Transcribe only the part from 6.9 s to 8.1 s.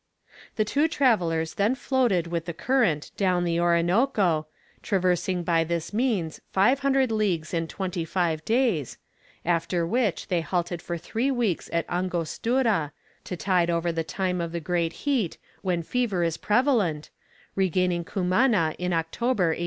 leagues in twenty